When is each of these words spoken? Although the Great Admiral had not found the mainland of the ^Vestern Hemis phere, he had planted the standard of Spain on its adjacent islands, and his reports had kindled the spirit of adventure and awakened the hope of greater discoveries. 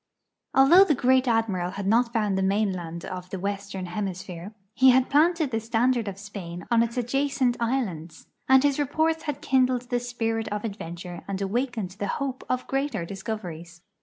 Although 0.55 0.85
the 0.85 0.95
Great 0.95 1.27
Admiral 1.27 1.69
had 1.77 1.85
not 1.85 2.11
found 2.11 2.35
the 2.35 2.41
mainland 2.41 3.05
of 3.05 3.29
the 3.29 3.37
^Vestern 3.37 3.85
Hemis 3.85 4.23
phere, 4.23 4.51
he 4.73 4.89
had 4.89 5.11
planted 5.11 5.51
the 5.51 5.59
standard 5.59 6.07
of 6.07 6.17
Spain 6.17 6.65
on 6.71 6.81
its 6.81 6.97
adjacent 6.97 7.55
islands, 7.59 8.25
and 8.49 8.63
his 8.63 8.79
reports 8.79 9.25
had 9.25 9.41
kindled 9.43 9.91
the 9.91 9.99
spirit 9.99 10.47
of 10.47 10.63
adventure 10.65 11.21
and 11.27 11.39
awakened 11.39 11.91
the 11.91 12.07
hope 12.17 12.43
of 12.49 12.65
greater 12.65 13.05
discoveries. 13.05 13.83